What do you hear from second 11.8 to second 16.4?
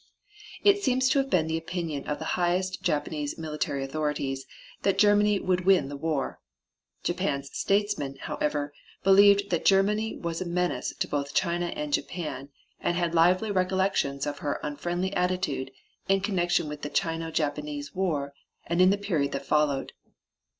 Japan and had lively recollections of her unfriendly attitude in